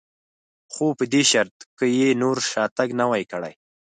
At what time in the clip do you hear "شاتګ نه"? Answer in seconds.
2.51-3.05